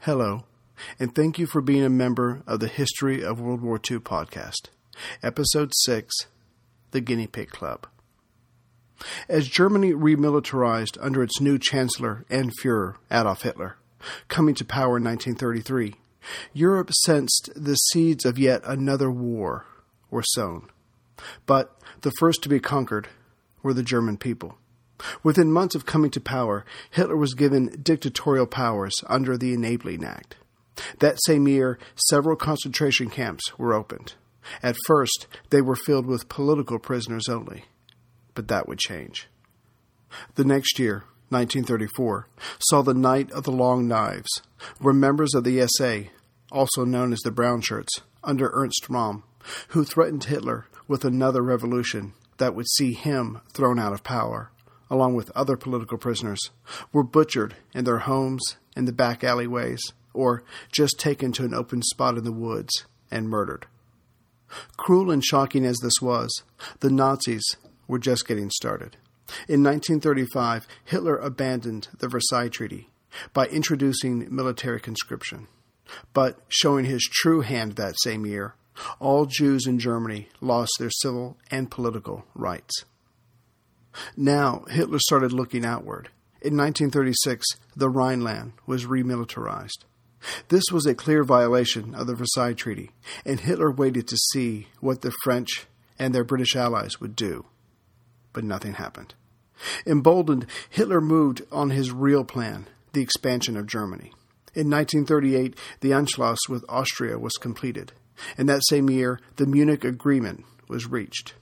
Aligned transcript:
Hello, 0.00 0.44
and 0.98 1.14
thank 1.14 1.38
you 1.38 1.46
for 1.46 1.60
being 1.60 1.84
a 1.84 1.90
member 1.90 2.42
of 2.46 2.60
the 2.60 2.68
History 2.68 3.22
of 3.22 3.40
World 3.40 3.60
War 3.60 3.76
II 3.76 3.98
podcast, 3.98 4.68
Episode 5.22 5.72
6 5.84 6.14
The 6.90 7.00
Guinea 7.00 7.26
Pig 7.26 7.50
Club. 7.50 7.86
As 9.28 9.48
Germany 9.48 9.92
remilitarized 9.92 10.96
under 11.00 11.22
its 11.22 11.40
new 11.40 11.58
Chancellor 11.58 12.24
and 12.30 12.52
Fuhrer, 12.58 12.96
Adolf 13.10 13.42
Hitler, 13.42 13.76
coming 14.28 14.54
to 14.56 14.64
power 14.64 14.96
in 14.96 15.04
1933, 15.04 15.94
Europe 16.52 16.90
sensed 17.04 17.50
the 17.56 17.74
seeds 17.74 18.24
of 18.24 18.38
yet 18.38 18.62
another 18.64 19.10
war 19.10 19.66
were 20.10 20.22
sown. 20.22 20.68
But 21.46 21.76
the 22.02 22.12
first 22.18 22.42
to 22.42 22.48
be 22.48 22.60
conquered 22.60 23.08
were 23.62 23.74
the 23.74 23.82
German 23.82 24.16
people. 24.16 24.58
Within 25.22 25.52
months 25.52 25.74
of 25.74 25.86
coming 25.86 26.10
to 26.12 26.20
power, 26.20 26.64
Hitler 26.90 27.16
was 27.16 27.34
given 27.34 27.78
dictatorial 27.82 28.46
powers 28.46 28.94
under 29.08 29.36
the 29.36 29.52
Enabling 29.52 30.04
Act. 30.04 30.36
That 30.98 31.18
same 31.24 31.46
year, 31.48 31.78
several 32.08 32.36
concentration 32.36 33.10
camps 33.10 33.58
were 33.58 33.74
opened. 33.74 34.14
At 34.62 34.76
first, 34.86 35.26
they 35.50 35.60
were 35.60 35.76
filled 35.76 36.06
with 36.06 36.28
political 36.28 36.78
prisoners 36.78 37.28
only. 37.28 37.64
But 38.34 38.48
that 38.48 38.68
would 38.68 38.78
change. 38.78 39.28
The 40.34 40.44
next 40.44 40.78
year, 40.78 41.04
1934, 41.28 42.28
saw 42.58 42.82
the 42.82 42.94
Night 42.94 43.30
of 43.30 43.44
the 43.44 43.52
Long 43.52 43.88
Knives, 43.88 44.42
where 44.78 44.94
members 44.94 45.34
of 45.34 45.44
the 45.44 45.66
SA, 45.66 46.10
also 46.50 46.84
known 46.84 47.12
as 47.12 47.20
the 47.20 47.30
Brown 47.30 47.60
Shirts, 47.60 48.00
under 48.22 48.50
Ernst 48.52 48.86
Röhm, 48.88 49.22
who 49.68 49.84
threatened 49.84 50.24
Hitler 50.24 50.66
with 50.86 51.04
another 51.04 51.42
revolution 51.42 52.12
that 52.36 52.54
would 52.54 52.68
see 52.68 52.92
him 52.92 53.40
thrown 53.52 53.78
out 53.78 53.92
of 53.92 54.04
power, 54.04 54.50
along 54.92 55.14
with 55.14 55.30
other 55.30 55.56
political 55.56 55.96
prisoners, 55.96 56.50
were 56.92 57.02
butchered 57.02 57.56
in 57.74 57.84
their 57.84 58.00
homes 58.00 58.58
in 58.76 58.84
the 58.84 58.92
back 58.92 59.24
alleyways 59.24 59.80
or 60.12 60.44
just 60.70 61.00
taken 61.00 61.32
to 61.32 61.44
an 61.46 61.54
open 61.54 61.80
spot 61.80 62.18
in 62.18 62.24
the 62.24 62.30
woods 62.30 62.84
and 63.10 63.26
murdered. 63.26 63.66
Cruel 64.76 65.10
and 65.10 65.24
shocking 65.24 65.64
as 65.64 65.78
this 65.78 66.02
was, 66.02 66.42
the 66.80 66.90
Nazis 66.90 67.56
were 67.88 67.98
just 67.98 68.28
getting 68.28 68.50
started. 68.50 68.98
In 69.48 69.62
1935, 69.62 70.66
Hitler 70.84 71.16
abandoned 71.16 71.88
the 71.98 72.08
Versailles 72.08 72.50
Treaty 72.50 72.90
by 73.32 73.46
introducing 73.46 74.26
military 74.30 74.78
conscription. 74.78 75.48
But 76.12 76.38
showing 76.48 76.84
his 76.84 77.08
true 77.10 77.40
hand 77.40 77.72
that 77.72 77.94
same 78.02 78.26
year, 78.26 78.56
all 79.00 79.24
Jews 79.24 79.66
in 79.66 79.78
Germany 79.78 80.28
lost 80.42 80.72
their 80.78 80.90
civil 80.90 81.38
and 81.50 81.70
political 81.70 82.26
rights. 82.34 82.84
Now, 84.16 84.64
Hitler 84.68 84.98
started 84.98 85.32
looking 85.32 85.64
outward. 85.64 86.08
In 86.40 86.56
1936, 86.56 87.46
the 87.76 87.88
Rhineland 87.88 88.52
was 88.66 88.86
remilitarized. 88.86 89.84
This 90.48 90.64
was 90.72 90.86
a 90.86 90.94
clear 90.94 91.24
violation 91.24 91.94
of 91.94 92.06
the 92.06 92.14
Versailles 92.14 92.54
Treaty, 92.54 92.90
and 93.24 93.40
Hitler 93.40 93.70
waited 93.70 94.06
to 94.08 94.16
see 94.16 94.68
what 94.80 95.02
the 95.02 95.12
French 95.24 95.66
and 95.98 96.14
their 96.14 96.24
British 96.24 96.56
allies 96.56 97.00
would 97.00 97.16
do. 97.16 97.46
But 98.32 98.44
nothing 98.44 98.74
happened. 98.74 99.14
Emboldened, 99.86 100.46
Hitler 100.70 101.00
moved 101.00 101.42
on 101.52 101.70
his 101.70 101.92
real 101.92 102.24
plan, 102.24 102.66
the 102.92 103.02
expansion 103.02 103.56
of 103.56 103.66
Germany. 103.66 104.12
In 104.54 104.68
1938, 104.68 105.56
the 105.80 105.90
Anschluss 105.90 106.38
with 106.48 106.64
Austria 106.68 107.18
was 107.18 107.32
completed, 107.40 107.92
and 108.36 108.48
that 108.48 108.62
same 108.68 108.90
year, 108.90 109.20
the 109.36 109.46
Munich 109.46 109.84
Agreement 109.84 110.44
was 110.68 110.86
reached. 110.86 111.34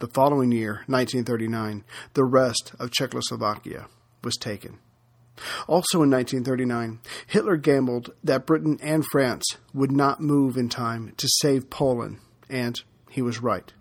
The 0.00 0.06
following 0.06 0.52
year, 0.52 0.84
1939, 0.86 1.82
the 2.14 2.24
rest 2.24 2.72
of 2.78 2.92
Czechoslovakia 2.92 3.88
was 4.22 4.36
taken. 4.36 4.78
Also 5.66 6.02
in 6.04 6.10
1939, 6.10 7.00
Hitler 7.26 7.56
gambled 7.56 8.12
that 8.22 8.46
Britain 8.46 8.78
and 8.80 9.04
France 9.10 9.44
would 9.74 9.90
not 9.90 10.20
move 10.20 10.56
in 10.56 10.68
time 10.68 11.14
to 11.16 11.26
save 11.40 11.68
Poland, 11.68 12.18
and 12.48 12.80
he 13.10 13.22
was 13.22 13.42
right. 13.42 13.72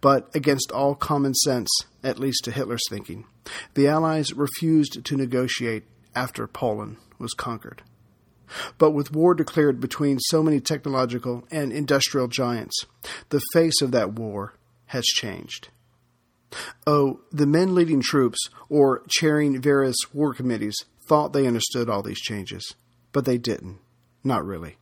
But 0.00 0.34
against 0.34 0.72
all 0.72 0.94
common 0.94 1.34
sense, 1.34 1.68
at 2.02 2.18
least 2.18 2.44
to 2.44 2.50
Hitler's 2.50 2.88
thinking, 2.88 3.26
the 3.74 3.88
Allies 3.88 4.32
refused 4.32 5.04
to 5.04 5.16
negotiate 5.16 5.84
after 6.14 6.46
Poland 6.46 6.96
was 7.18 7.34
conquered. 7.34 7.82
But 8.78 8.92
with 8.92 9.12
war 9.12 9.34
declared 9.34 9.80
between 9.80 10.18
so 10.18 10.42
many 10.42 10.60
technological 10.60 11.44
and 11.50 11.70
industrial 11.74 12.28
giants, 12.28 12.86
the 13.28 13.42
face 13.52 13.82
of 13.82 13.90
that 13.92 14.14
war 14.14 14.54
has 14.88 15.04
changed. 15.04 15.68
Oh, 16.86 17.20
the 17.30 17.46
men 17.46 17.74
leading 17.74 18.00
troops 18.00 18.38
or 18.68 19.02
chairing 19.08 19.60
various 19.60 19.96
war 20.12 20.34
committees 20.34 20.76
thought 21.06 21.32
they 21.32 21.46
understood 21.46 21.88
all 21.88 22.02
these 22.02 22.20
changes, 22.20 22.74
but 23.12 23.24
they 23.24 23.38
didn't. 23.38 23.78
Not 24.24 24.44
really. 24.44 24.78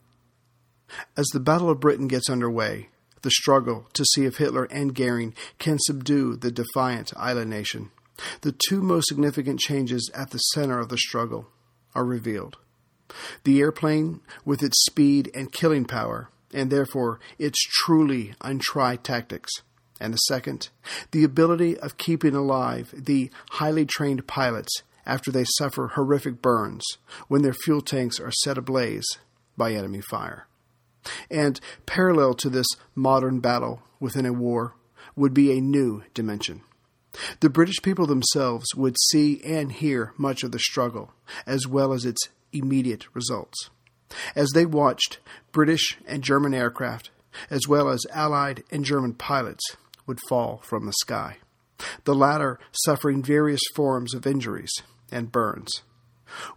As 1.17 1.27
the 1.33 1.41
Battle 1.41 1.71
of 1.71 1.81
Britain 1.81 2.07
gets 2.07 2.31
underway, 2.31 2.91
the 3.23 3.31
struggle 3.31 3.89
to 3.95 4.05
see 4.05 4.25
if 4.25 4.37
Hitler 4.37 4.65
and 4.65 4.95
Goering 4.95 5.35
can 5.59 5.79
subdue 5.81 6.37
the 6.37 6.53
defiant 6.53 7.13
island 7.17 7.51
nation, 7.51 7.91
the 8.43 8.55
two 8.69 8.81
most 8.81 9.09
significant 9.09 9.61
changes 9.61 10.11
at 10.15 10.31
the 10.31 10.39
center 10.39 10.79
of 10.79 10.89
the 10.89 10.99
struggle 10.99 11.49
are 11.95 12.05
revealed. 12.05 12.57
The 13.45 13.61
airplane, 13.61 14.21
with 14.45 14.63
its 14.63 14.85
speed 14.85 15.31
and 15.35 15.53
killing 15.53 15.85
power, 15.85 16.31
and 16.53 16.71
therefore 16.71 17.21
its 17.39 17.59
truly 17.85 18.35
untried 18.41 19.05
tactics, 19.05 19.53
and 20.01 20.13
the 20.13 20.19
second, 20.19 20.69
the 21.11 21.25
ability 21.25 21.79
of 21.79 21.97
keeping 21.97 22.35
alive 22.35 22.93
the 22.97 23.31
highly 23.53 23.85
trained 23.85 24.27
pilots 24.27 24.83
after 25.07 25.31
they 25.31 25.45
suffer 25.45 25.89
horrific 25.89 26.43
burns 26.43 26.85
when 27.29 27.43
their 27.43 27.55
fuel 27.55 27.81
tanks 27.81 28.19
are 28.21 28.33
set 28.33 28.59
ablaze 28.59 29.07
by 29.57 29.73
enemy 29.73 30.01
fire. 30.01 30.47
And 31.31 31.61
parallel 31.87 32.35
to 32.35 32.51
this 32.51 32.67
modern 32.95 33.41
battle 33.41 33.83
within 34.01 34.27
a 34.27 34.33
war 34.33 34.75
would 35.15 35.33
be 35.33 35.53
a 35.57 35.61
new 35.61 36.03
dimension. 36.13 36.63
The 37.41 37.49
British 37.49 37.81
people 37.83 38.07
themselves 38.07 38.75
would 38.75 38.97
see 39.11 39.41
and 39.43 39.73
hear 39.73 40.13
much 40.19 40.43
of 40.43 40.53
the 40.53 40.59
struggle, 40.59 41.13
as 41.47 41.67
well 41.67 41.93
as 41.93 42.05
its 42.05 42.29
immediate 42.53 43.07
results. 43.15 43.71
As 44.35 44.51
they 44.51 44.67
watched, 44.67 45.19
British 45.53 45.97
and 46.07 46.23
German 46.23 46.53
aircraft, 46.53 47.11
as 47.51 47.67
well 47.67 47.89
as 47.89 48.07
Allied 48.13 48.65
and 48.71 48.85
German 48.85 49.15
pilots, 49.15 49.77
would 50.07 50.21
fall 50.29 50.61
from 50.65 50.87
the 50.87 50.93
sky, 50.93 51.39
the 52.05 52.15
latter 52.15 52.59
suffering 52.85 53.23
various 53.23 53.61
forms 53.75 54.15
of 54.15 54.27
injuries 54.27 54.73
and 55.11 55.33
burns. 55.33 55.83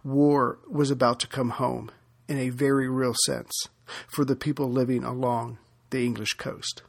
War 0.02 0.58
was 0.68 0.90
about 0.90 1.20
to 1.20 1.28
come 1.28 1.50
home 1.50 1.90
in 2.28 2.38
a 2.38 2.50
very 2.50 2.88
real 2.88 3.14
sense 3.26 3.52
for 4.08 4.24
the 4.24 4.36
people 4.36 4.70
living 4.70 5.04
along 5.04 5.58
the 5.90 6.04
English 6.04 6.34
coast. 6.34 6.82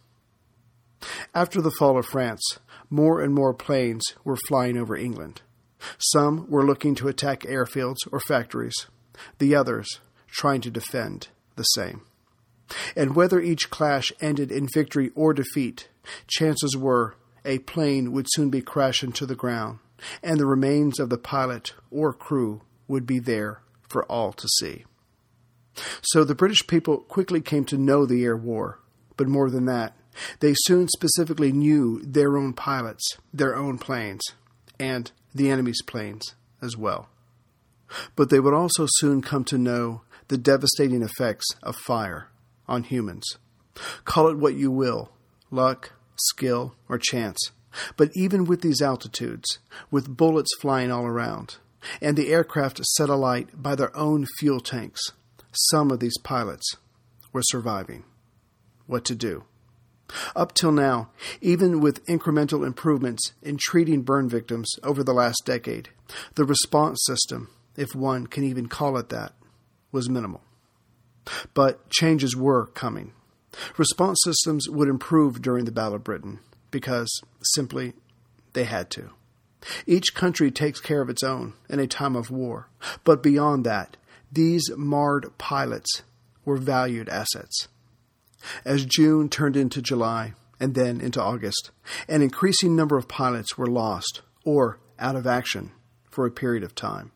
After 1.33 1.61
the 1.61 1.71
fall 1.71 1.97
of 1.97 2.05
France, 2.05 2.59
more 2.89 3.21
and 3.21 3.33
more 3.33 3.53
planes 3.53 4.03
were 4.23 4.37
flying 4.47 4.77
over 4.77 4.95
England. 4.95 5.41
Some 5.97 6.47
were 6.49 6.65
looking 6.65 6.93
to 6.95 7.07
attack 7.07 7.41
airfields 7.41 7.97
or 8.11 8.19
factories, 8.19 8.85
the 9.39 9.55
others 9.55 9.99
trying 10.27 10.61
to 10.61 10.71
defend 10.71 11.29
the 11.55 11.63
same. 11.63 12.01
And 12.95 13.15
whether 13.15 13.39
each 13.39 13.69
clash 13.69 14.11
ended 14.21 14.51
in 14.51 14.67
victory 14.73 15.11
or 15.15 15.33
defeat, 15.33 15.89
chances 16.27 16.75
were 16.75 17.15
a 17.45 17.59
plane 17.59 18.11
would 18.11 18.27
soon 18.29 18.49
be 18.49 18.61
crashing 18.61 19.11
to 19.13 19.25
the 19.25 19.35
ground 19.35 19.79
and 20.23 20.39
the 20.39 20.45
remains 20.45 20.99
of 20.99 21.09
the 21.09 21.17
pilot 21.17 21.73
or 21.89 22.13
crew 22.13 22.61
would 22.87 23.05
be 23.05 23.19
there 23.19 23.61
for 23.87 24.03
all 24.05 24.33
to 24.33 24.47
see. 24.59 24.85
So 26.01 26.23
the 26.23 26.35
British 26.35 26.67
people 26.67 26.97
quickly 26.97 27.41
came 27.41 27.65
to 27.65 27.77
know 27.77 28.05
the 28.05 28.23
air 28.23 28.35
war, 28.35 28.79
but 29.17 29.27
more 29.27 29.49
than 29.49 29.65
that, 29.65 29.95
they 30.39 30.53
soon 30.55 30.89
specifically 30.89 31.51
knew 31.51 32.01
their 32.03 32.37
own 32.37 32.53
pilots, 32.53 33.17
their 33.33 33.55
own 33.55 33.77
planes, 33.77 34.21
and 34.79 35.11
the 35.33 35.49
enemy's 35.49 35.81
planes 35.81 36.35
as 36.61 36.75
well. 36.75 37.09
But 38.15 38.29
they 38.29 38.39
would 38.39 38.53
also 38.53 38.85
soon 38.89 39.21
come 39.21 39.43
to 39.45 39.57
know 39.57 40.01
the 40.27 40.37
devastating 40.37 41.01
effects 41.01 41.45
of 41.63 41.75
fire 41.75 42.29
on 42.67 42.83
humans. 42.83 43.37
Call 44.03 44.27
it 44.27 44.37
what 44.37 44.55
you 44.55 44.71
will 44.71 45.11
luck, 45.51 45.93
skill, 46.15 46.75
or 46.89 46.97
chance. 46.97 47.51
But 47.95 48.09
even 48.15 48.45
with 48.45 48.61
these 48.61 48.81
altitudes, 48.81 49.59
with 49.89 50.17
bullets 50.17 50.49
flying 50.59 50.91
all 50.91 51.05
around, 51.05 51.57
and 52.01 52.17
the 52.17 52.31
aircraft 52.31 52.83
set 52.85 53.09
alight 53.09 53.61
by 53.61 53.75
their 53.75 53.95
own 53.95 54.25
fuel 54.39 54.59
tanks, 54.59 55.01
some 55.51 55.91
of 55.91 55.99
these 55.99 56.17
pilots 56.23 56.77
were 57.31 57.43
surviving. 57.43 58.03
What 58.87 59.05
to 59.05 59.15
do? 59.15 59.45
Up 60.35 60.53
till 60.53 60.73
now, 60.73 61.09
even 61.39 61.79
with 61.79 62.05
incremental 62.05 62.65
improvements 62.65 63.31
in 63.41 63.57
treating 63.57 64.01
burn 64.01 64.27
victims 64.27 64.69
over 64.83 65.03
the 65.03 65.13
last 65.13 65.43
decade, 65.45 65.89
the 66.35 66.43
response 66.43 67.01
system, 67.05 67.49
if 67.77 67.95
one 67.95 68.27
can 68.27 68.43
even 68.43 68.67
call 68.67 68.97
it 68.97 69.09
that, 69.09 69.33
was 69.91 70.09
minimal. 70.09 70.41
But 71.53 71.89
changes 71.89 72.35
were 72.35 72.65
coming. 72.67 73.13
Response 73.77 74.19
systems 74.23 74.69
would 74.69 74.87
improve 74.87 75.41
during 75.41 75.65
the 75.65 75.71
Battle 75.71 75.95
of 75.95 76.03
Britain 76.03 76.39
because 76.69 77.21
simply 77.41 77.93
they 78.53 78.63
had 78.63 78.89
to. 78.91 79.11
Each 79.85 80.13
country 80.15 80.49
takes 80.51 80.79
care 80.79 81.01
of 81.01 81.09
its 81.09 81.23
own 81.23 81.53
in 81.69 81.79
a 81.79 81.87
time 81.87 82.15
of 82.15 82.31
war, 82.31 82.67
but 83.03 83.21
beyond 83.21 83.65
that, 83.65 83.97
these 84.31 84.71
marred 84.75 85.37
pilots 85.37 86.01
were 86.45 86.57
valued 86.57 87.09
assets. 87.09 87.67
As 88.65 88.85
June 88.85 89.29
turned 89.29 89.55
into 89.55 89.81
July 89.81 90.33
and 90.59 90.73
then 90.73 90.99
into 90.99 91.21
August, 91.21 91.69
an 92.07 92.21
increasing 92.21 92.75
number 92.75 92.97
of 92.97 93.07
pilots 93.07 93.57
were 93.57 93.67
lost 93.67 94.21
or 94.43 94.79
out 94.97 95.15
of 95.15 95.27
action 95.27 95.71
for 96.09 96.25
a 96.25 96.31
period 96.31 96.63
of 96.63 96.73
time. 96.73 97.11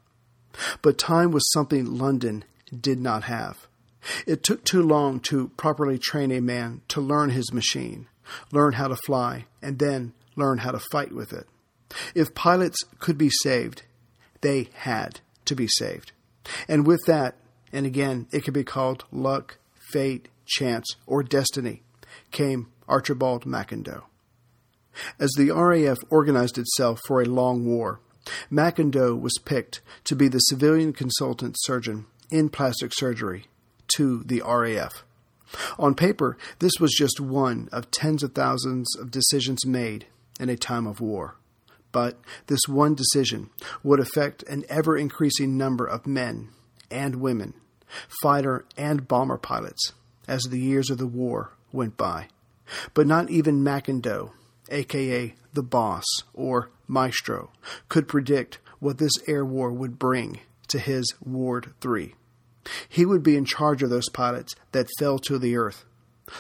But 0.82 0.98
time 0.98 1.32
was 1.32 1.52
something 1.52 1.98
London 1.98 2.44
did 2.80 3.00
not 3.00 3.24
have. 3.24 3.68
It 4.26 4.44
took 4.44 4.64
too 4.64 4.82
long 4.82 5.20
to 5.22 5.50
properly 5.58 5.98
train 5.98 6.32
a 6.32 6.42
man 6.42 6.82
to 6.90 7.02
learn 7.02 7.32
his 7.32 7.52
machine, 7.54 8.08
learn 8.52 8.74
how 8.74 8.88
to 8.88 8.96
fly, 8.96 9.46
and 9.62 9.80
then 9.80 10.14
learn 10.36 10.60
how 10.60 10.72
to 10.72 10.80
fight 10.80 11.12
with 11.12 11.34
it. 11.34 11.48
If 12.14 12.36
pilots 12.36 12.78
could 13.00 13.18
be 13.18 13.30
saved, 13.44 13.84
they 14.42 14.70
had 14.74 15.22
to 15.46 15.56
be 15.56 15.68
saved. 15.68 16.12
And 16.68 16.86
with 16.86 17.06
that, 17.06 17.36
and 17.72 17.86
again, 17.86 18.28
it 18.32 18.44
could 18.44 18.54
be 18.54 18.64
called 18.64 19.06
luck, 19.12 19.58
fate, 19.92 20.28
chance, 20.46 20.96
or 21.06 21.24
destiny, 21.24 21.84
came 22.32 22.68
Archibald 22.88 23.46
McIndoe. 23.46 24.04
As 25.20 25.32
the 25.36 25.52
RAF 25.52 25.98
organized 26.10 26.58
itself 26.58 27.00
for 27.08 27.22
a 27.22 27.26
long 27.26 27.66
war, 27.66 28.00
McIndoe 28.52 29.20
was 29.20 29.38
picked 29.44 29.82
to 30.06 30.16
be 30.16 30.28
the 30.28 30.40
civilian 30.40 30.94
consultant 30.94 31.56
surgeon 31.60 32.06
in 32.32 32.50
plastic 32.50 32.92
surgery 32.94 33.46
to 33.96 34.24
the 34.24 34.42
RAF. 34.42 35.04
On 35.78 35.96
paper, 35.96 36.38
this 36.60 36.74
was 36.80 36.94
just 36.94 37.20
one 37.20 37.70
of 37.72 37.92
tens 37.92 38.24
of 38.24 38.34
thousands 38.34 38.96
of 38.98 39.12
decisions 39.12 39.66
made 39.66 40.06
in 40.40 40.50
a 40.50 40.58
time 40.58 40.88
of 40.88 41.00
war. 41.00 41.36
But 41.92 42.20
this 42.48 42.68
one 42.68 42.96
decision 42.96 43.50
would 43.84 44.00
affect 44.00 44.44
an 44.44 44.66
ever 44.68 44.98
increasing 44.98 45.58
number 45.58 45.86
of 45.86 46.06
men 46.06 46.50
and 46.92 47.16
women, 47.18 47.54
fighter 48.22 48.66
and 48.76 49.08
bomber 49.08 49.38
pilots, 49.38 49.94
as 50.28 50.44
the 50.44 50.60
years 50.60 50.90
of 50.90 50.98
the 50.98 51.08
war 51.08 51.54
went 51.72 51.96
by. 51.96 52.28
But 52.94 53.08
not 53.08 53.30
even 53.30 53.64
McIndoe, 53.64 54.32
aka 54.70 55.36
the 55.54 55.64
boss 55.64 56.04
or 56.34 56.70
maestro, 56.88 57.52
could 57.88 58.08
predict 58.08 58.60
what 58.80 58.98
this 58.98 59.14
air 59.28 59.46
war 59.46 59.72
would 59.72 59.98
bring 59.98 60.40
to 60.68 60.80
his 60.80 61.14
Ward 61.24 61.74
3. 61.80 62.14
He 62.88 63.06
would 63.06 63.24
be 63.24 63.38
in 63.38 63.46
charge 63.46 63.84
of 63.84 63.90
those 63.90 64.10
pilots 64.10 64.56
that 64.72 64.90
fell 65.00 65.20
to 65.20 65.38
the 65.38 65.56
earth, 65.56 65.86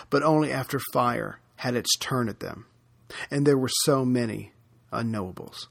but 0.09 0.23
only 0.23 0.51
after 0.51 0.79
fire 0.91 1.39
had 1.57 1.75
its 1.75 1.95
turn 1.97 2.29
at 2.29 2.39
them. 2.39 2.65
And 3.29 3.45
there 3.45 3.57
were 3.57 3.69
so 3.83 4.03
many 4.03 4.51
unknowables. 4.91 5.67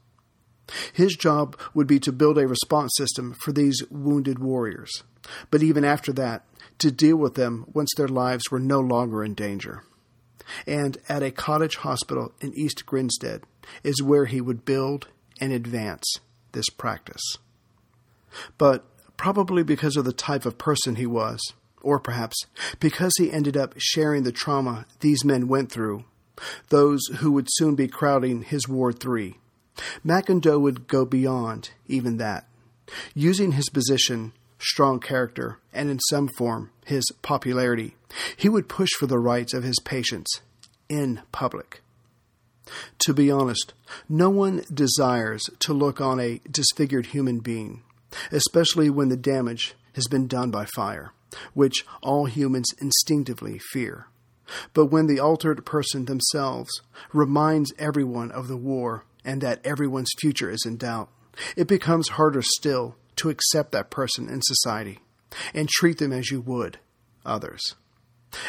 His 0.92 1.14
job 1.14 1.58
would 1.74 1.86
be 1.86 2.00
to 2.00 2.12
build 2.12 2.38
a 2.38 2.46
response 2.46 2.92
system 2.96 3.34
for 3.34 3.52
these 3.52 3.82
wounded 3.90 4.38
warriors, 4.38 5.02
but 5.50 5.62
even 5.62 5.84
after 5.84 6.12
that, 6.14 6.44
to 6.78 6.90
deal 6.90 7.16
with 7.16 7.34
them 7.34 7.66
once 7.72 7.90
their 7.96 8.08
lives 8.08 8.50
were 8.50 8.60
no 8.60 8.80
longer 8.80 9.22
in 9.22 9.34
danger. 9.34 9.84
And 10.66 10.98
at 11.08 11.22
a 11.22 11.30
cottage 11.30 11.76
hospital 11.76 12.32
in 12.40 12.54
East 12.54 12.86
Grinstead 12.86 13.42
is 13.82 14.02
where 14.02 14.26
he 14.26 14.40
would 14.40 14.64
build 14.64 15.08
and 15.40 15.52
advance 15.52 16.04
this 16.52 16.68
practice. 16.68 17.22
But 18.58 18.84
probably 19.16 19.62
because 19.62 19.96
of 19.96 20.04
the 20.04 20.12
type 20.12 20.44
of 20.44 20.58
person 20.58 20.96
he 20.96 21.06
was, 21.06 21.40
or 21.80 21.98
perhaps 21.98 22.36
because 22.80 23.12
he 23.18 23.30
ended 23.30 23.56
up 23.56 23.74
sharing 23.78 24.22
the 24.22 24.32
trauma 24.32 24.86
these 25.00 25.24
men 25.24 25.48
went 25.48 25.70
through, 25.70 26.04
those 26.70 27.00
who 27.18 27.30
would 27.32 27.46
soon 27.50 27.74
be 27.74 27.88
crowding 27.88 28.42
his 28.42 28.68
Ward 28.68 28.98
3. 28.98 29.36
McIndoe 30.04 30.60
would 30.60 30.88
go 30.88 31.04
beyond 31.04 31.70
even 31.86 32.16
that, 32.18 32.46
using 33.14 33.52
his 33.52 33.68
position, 33.68 34.32
strong 34.58 35.00
character, 35.00 35.58
and 35.72 35.90
in 35.90 35.98
some 36.08 36.28
form 36.28 36.70
his 36.84 37.04
popularity. 37.22 37.96
He 38.36 38.48
would 38.48 38.68
push 38.68 38.90
for 38.98 39.06
the 39.06 39.18
rights 39.18 39.54
of 39.54 39.64
his 39.64 39.78
patients 39.84 40.40
in 40.88 41.22
public. 41.32 41.82
To 43.00 43.12
be 43.12 43.30
honest, 43.30 43.74
no 44.08 44.30
one 44.30 44.64
desires 44.72 45.42
to 45.60 45.74
look 45.74 46.00
on 46.00 46.18
a 46.18 46.40
disfigured 46.50 47.06
human 47.06 47.40
being 47.40 47.82
especially 48.30 48.90
when 48.90 49.08
the 49.08 49.16
damage 49.16 49.74
has 49.94 50.06
been 50.08 50.26
done 50.26 50.50
by 50.50 50.66
fire, 50.74 51.12
which 51.52 51.84
all 52.02 52.26
humans 52.26 52.68
instinctively 52.80 53.58
fear. 53.72 54.06
But 54.72 54.86
when 54.86 55.06
the 55.06 55.20
altered 55.20 55.64
person 55.64 56.04
themselves 56.04 56.82
reminds 57.12 57.72
everyone 57.78 58.30
of 58.30 58.48
the 58.48 58.56
war 58.56 59.04
and 59.24 59.40
that 59.40 59.64
everyone's 59.64 60.12
future 60.20 60.50
is 60.50 60.64
in 60.66 60.76
doubt, 60.76 61.08
it 61.56 61.66
becomes 61.66 62.10
harder 62.10 62.42
still 62.42 62.96
to 63.16 63.30
accept 63.30 63.72
that 63.72 63.90
person 63.90 64.28
in 64.28 64.42
society 64.42 65.00
and 65.52 65.68
treat 65.68 65.98
them 65.98 66.12
as 66.12 66.30
you 66.30 66.40
would 66.40 66.78
others. 67.24 67.74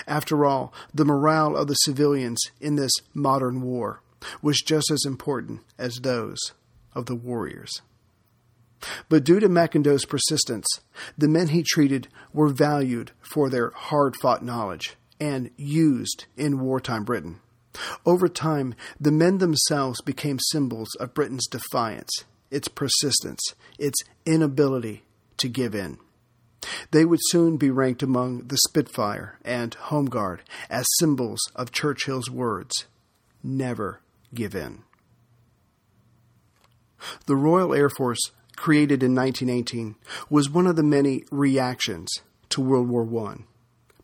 After 0.07 0.45
all, 0.45 0.73
the 0.93 1.05
morale 1.05 1.55
of 1.55 1.67
the 1.67 1.75
civilians 1.75 2.39
in 2.59 2.75
this 2.75 2.91
modern 3.13 3.61
war 3.61 4.01
was 4.41 4.61
just 4.61 4.89
as 4.91 5.05
important 5.05 5.61
as 5.77 5.97
those 5.97 6.39
of 6.93 7.05
the 7.05 7.15
warriors. 7.15 7.81
But 9.09 9.23
due 9.23 9.39
to 9.39 9.49
McIndoe's 9.49 10.05
persistence, 10.05 10.67
the 11.17 11.27
men 11.27 11.49
he 11.49 11.63
treated 11.63 12.07
were 12.33 12.49
valued 12.49 13.11
for 13.21 13.49
their 13.49 13.71
hard 13.71 14.15
fought 14.21 14.43
knowledge 14.43 14.95
and 15.19 15.49
used 15.57 16.25
in 16.35 16.59
wartime 16.59 17.03
Britain. 17.03 17.39
Over 18.05 18.27
time, 18.27 18.75
the 18.99 19.11
men 19.11 19.39
themselves 19.39 20.01
became 20.01 20.39
symbols 20.51 20.89
of 20.99 21.13
Britain's 21.13 21.47
defiance, 21.47 22.23
its 22.51 22.67
persistence, 22.67 23.41
its 23.77 24.01
inability 24.25 25.03
to 25.37 25.49
give 25.49 25.75
in. 25.75 25.97
They 26.91 27.05
would 27.05 27.19
soon 27.23 27.57
be 27.57 27.69
ranked 27.69 28.01
among 28.01 28.47
the 28.47 28.57
Spitfire 28.57 29.37
and 29.43 29.73
Home 29.75 30.07
Guard 30.07 30.41
as 30.69 30.85
symbols 30.99 31.39
of 31.55 31.71
Churchill's 31.71 32.29
words 32.29 32.85
never 33.43 34.01
give 34.33 34.55
in. 34.55 34.83
The 37.27 37.35
Royal 37.35 37.73
Air 37.73 37.89
Force 37.89 38.31
created 38.55 39.03
in 39.03 39.15
1918, 39.15 39.95
was 40.29 40.49
one 40.49 40.67
of 40.67 40.75
the 40.75 40.83
many 40.83 41.23
reactions 41.31 42.09
to 42.49 42.61
World 42.61 42.89
War 42.89 43.27
I. 43.27 43.37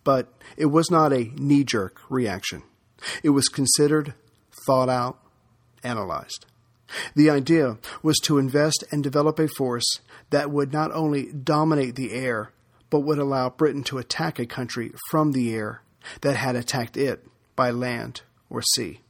But 0.03 0.33
it 0.57 0.67
was 0.67 0.89
not 0.89 1.13
a 1.13 1.31
knee 1.35 1.63
jerk 1.63 2.01
reaction. 2.09 2.63
It 3.23 3.29
was 3.29 3.47
considered, 3.47 4.13
thought 4.65 4.89
out, 4.89 5.19
analyzed. 5.83 6.45
The 7.15 7.29
idea 7.29 7.77
was 8.03 8.17
to 8.23 8.37
invest 8.37 8.83
and 8.91 9.03
develop 9.03 9.39
a 9.39 9.47
force 9.47 9.99
that 10.29 10.51
would 10.51 10.73
not 10.73 10.91
only 10.91 11.31
dominate 11.31 11.95
the 11.95 12.11
air, 12.13 12.51
but 12.89 13.01
would 13.01 13.19
allow 13.19 13.49
Britain 13.49 13.83
to 13.85 13.97
attack 13.97 14.39
a 14.39 14.45
country 14.45 14.91
from 15.09 15.31
the 15.31 15.53
air 15.53 15.81
that 16.21 16.35
had 16.35 16.55
attacked 16.55 16.97
it 16.97 17.25
by 17.55 17.71
land 17.71 18.21
or 18.49 18.61
sea. 18.61 19.01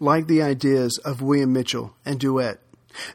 Like 0.00 0.26
the 0.26 0.42
ideas 0.42 0.98
of 1.04 1.22
William 1.22 1.52
Mitchell 1.52 1.94
and 2.04 2.18
Douhet 2.18 2.60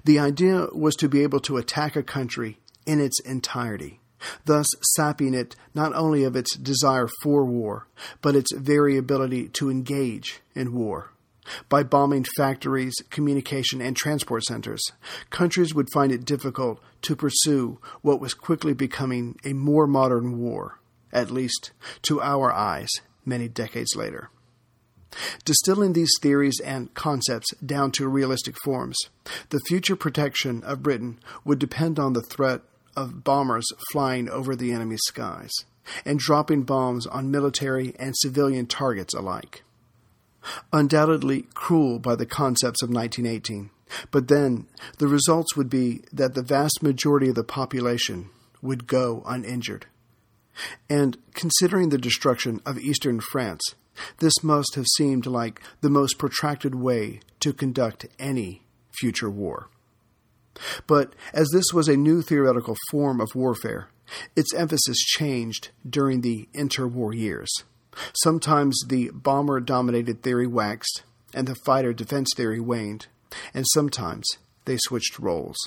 the 0.03 0.19
idea 0.19 0.67
was 0.73 0.95
to 0.97 1.09
be 1.09 1.23
able 1.23 1.39
to 1.41 1.57
attack 1.57 1.95
a 1.95 2.03
country 2.03 2.59
in 2.85 2.99
its 2.99 3.19
entirety, 3.21 3.99
thus 4.45 4.67
sapping 4.95 5.33
it 5.33 5.55
not 5.73 5.93
only 5.93 6.23
of 6.23 6.35
its 6.35 6.55
desire 6.57 7.07
for 7.21 7.45
war, 7.45 7.87
but 8.21 8.35
its 8.35 8.53
very 8.53 8.97
ability 8.97 9.49
to 9.49 9.69
engage 9.69 10.41
in 10.55 10.73
war. 10.73 11.11
By 11.67 11.83
bombing 11.83 12.25
factories, 12.37 12.93
communication, 13.09 13.81
and 13.81 13.95
transport 13.95 14.43
centers, 14.43 14.81
countries 15.29 15.73
would 15.73 15.87
find 15.93 16.11
it 16.11 16.25
difficult 16.25 16.79
to 17.03 17.15
pursue 17.15 17.79
what 18.01 18.21
was 18.21 18.33
quickly 18.33 18.73
becoming 18.73 19.39
a 19.43 19.53
more 19.53 19.87
modern 19.87 20.39
war, 20.39 20.79
at 21.11 21.31
least 21.31 21.71
to 22.03 22.21
our 22.21 22.51
eyes, 22.51 22.89
many 23.25 23.47
decades 23.47 23.95
later. 23.95 24.29
Distilling 25.43 25.93
these 25.93 26.11
theories 26.21 26.59
and 26.63 26.93
concepts 26.93 27.53
down 27.55 27.91
to 27.93 28.07
realistic 28.07 28.55
forms, 28.63 28.97
the 29.49 29.59
future 29.67 29.95
protection 29.95 30.63
of 30.63 30.83
Britain 30.83 31.19
would 31.43 31.59
depend 31.59 31.99
on 31.99 32.13
the 32.13 32.21
threat 32.21 32.61
of 32.95 33.23
bombers 33.23 33.65
flying 33.91 34.29
over 34.29 34.55
the 34.55 34.71
enemy's 34.71 35.01
skies 35.07 35.51
and 36.05 36.19
dropping 36.19 36.63
bombs 36.63 37.07
on 37.07 37.31
military 37.31 37.95
and 37.97 38.15
civilian 38.17 38.65
targets 38.65 39.13
alike. 39.13 39.63
Undoubtedly 40.71 41.47
cruel 41.53 41.99
by 41.99 42.15
the 42.15 42.25
concepts 42.25 42.81
of 42.81 42.89
1918, 42.89 43.71
but 44.11 44.27
then 44.27 44.67
the 44.97 45.07
results 45.07 45.55
would 45.55 45.69
be 45.69 46.03
that 46.13 46.33
the 46.33 46.43
vast 46.43 46.81
majority 46.81 47.29
of 47.29 47.35
the 47.35 47.43
population 47.43 48.29
would 48.61 48.87
go 48.87 49.23
uninjured. 49.25 49.87
And 50.89 51.17
considering 51.33 51.89
the 51.89 51.97
destruction 51.97 52.61
of 52.65 52.77
eastern 52.77 53.19
France, 53.19 53.61
this 54.19 54.43
must 54.43 54.75
have 54.75 54.85
seemed 54.97 55.25
like 55.25 55.61
the 55.81 55.89
most 55.89 56.17
protracted 56.17 56.75
way 56.75 57.19
to 57.39 57.53
conduct 57.53 58.07
any 58.17 58.63
future 58.99 59.29
war. 59.29 59.69
But 60.87 61.13
as 61.33 61.49
this 61.53 61.73
was 61.73 61.87
a 61.87 61.97
new 61.97 62.21
theoretical 62.21 62.75
form 62.91 63.21
of 63.21 63.35
warfare, 63.35 63.89
its 64.35 64.53
emphasis 64.53 64.97
changed 64.97 65.69
during 65.87 66.21
the 66.21 66.47
interwar 66.53 67.15
years. 67.15 67.49
Sometimes 68.23 68.79
the 68.87 69.09
bomber 69.13 69.59
dominated 69.59 70.21
theory 70.21 70.47
waxed 70.47 71.03
and 71.33 71.47
the 71.47 71.55
fighter 71.65 71.93
defense 71.93 72.29
theory 72.35 72.59
waned, 72.59 73.07
and 73.53 73.65
sometimes 73.73 74.25
they 74.65 74.77
switched 74.81 75.19
roles. 75.19 75.57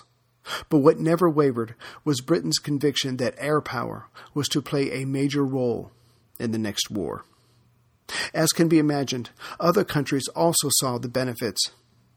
But 0.69 0.79
what 0.79 0.99
never 0.99 1.31
wavered 1.31 1.75
was 2.05 2.21
Britain's 2.21 2.59
conviction 2.59 3.17
that 3.19 3.35
air 3.39 3.61
power 3.61 4.07
was 4.35 4.49
to 4.49 4.63
play 4.63 4.91
a 4.91 5.07
major 5.07 5.45
role 5.45 5.93
in 6.39 6.51
the 6.51 6.59
next 6.59 6.91
war. 6.91 7.25
As 8.35 8.51
can 8.51 8.69
be 8.69 8.79
imagined, 8.79 9.31
other 9.61 9.85
countries 9.85 10.29
also 10.35 10.69
saw 10.79 10.99
the 10.99 11.09
benefits 11.09 11.71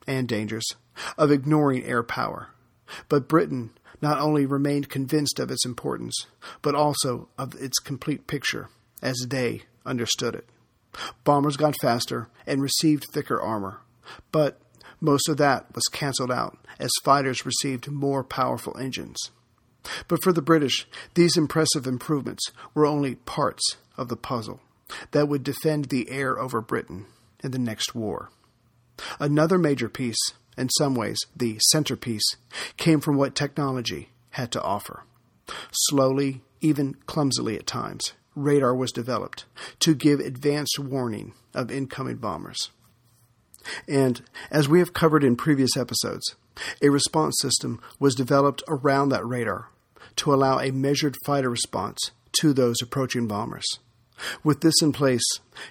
and 0.08 0.28
dangers 0.28 0.66
of 1.18 1.32
ignoring 1.32 1.84
air 1.84 2.04
power. 2.04 2.50
But 3.10 3.28
Britain 3.28 3.72
not 4.02 4.20
only 4.20 4.46
remained 4.46 4.90
convinced 4.90 5.40
of 5.40 5.50
its 5.50 5.66
importance, 5.66 6.28
but 6.62 6.76
also 6.76 7.30
of 7.38 7.56
its 7.56 7.80
complete 7.80 8.28
picture 8.28 8.70
as 9.02 9.16
they 9.30 9.64
understood 9.86 10.36
it. 10.36 10.48
Bombers 11.24 11.58
got 11.58 11.80
faster 11.82 12.30
and 12.46 12.62
received 12.62 13.06
thicker 13.12 13.42
armor, 13.42 13.80
but 14.32 14.60
most 15.02 15.28
of 15.28 15.38
that 15.38 15.74
was 15.74 15.86
canceled 15.92 16.32
out 16.32 16.58
as 16.80 16.90
fighters 17.04 17.46
received 17.46 17.90
more 17.90 18.24
powerful 18.24 18.78
engines. 18.78 19.18
But 20.08 20.24
for 20.24 20.34
the 20.34 20.42
British, 20.42 20.88
these 21.14 21.38
impressive 21.38 21.86
improvements 21.86 22.52
were 22.74 22.86
only 22.86 23.16
parts 23.16 23.78
of 23.98 24.10
the 24.10 24.18
puzzle 24.18 24.62
that 25.12 25.28
would 25.28 25.44
defend 25.44 25.86
the 25.86 26.10
air 26.10 26.40
over 26.40 26.62
Britain 26.62 27.06
in 27.44 27.52
the 27.52 27.60
next 27.60 27.96
war. 27.96 28.30
Another 29.20 29.58
major 29.58 29.90
piece, 29.90 30.20
in 30.58 30.70
some 30.70 30.96
ways 30.96 31.20
the 31.36 31.58
centerpiece, 31.72 32.36
came 32.78 33.02
from 33.02 33.18
what 33.18 33.36
technology 33.36 34.10
had 34.32 34.52
to 34.52 34.62
offer. 34.62 35.04
Slowly, 35.72 36.42
even 36.62 36.96
clumsily 37.06 37.56
at 37.58 37.68
times, 37.68 38.14
radar 38.36 38.76
was 38.76 38.92
developed 38.92 39.46
to 39.80 39.96
give 39.96 40.20
advanced 40.20 40.80
warning 40.80 41.34
of 41.54 41.72
incoming 41.72 42.18
bombers. 42.18 42.72
And 43.88 44.22
as 44.52 44.68
we 44.68 44.80
have 44.80 44.94
covered 44.94 45.24
in 45.24 45.36
previous 45.36 45.76
episodes, 45.76 46.36
a 46.82 46.90
response 46.90 47.36
system 47.40 47.82
was 48.00 48.16
developed 48.16 48.64
around 48.68 49.10
that 49.10 49.26
radar 49.26 49.70
to 50.18 50.34
allow 50.34 50.60
a 50.60 50.72
measured 50.72 51.18
fighter 51.26 51.50
response 51.50 52.12
to 52.40 52.54
those 52.54 52.78
approaching 52.82 53.28
bombers. 53.28 53.66
With 54.44 54.62
this 54.62 54.82
in 54.82 54.92
place, 54.92 55.26